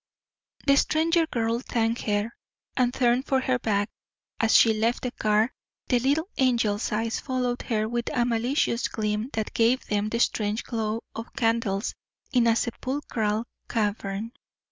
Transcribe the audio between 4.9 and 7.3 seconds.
the car, the Little Angel's eyes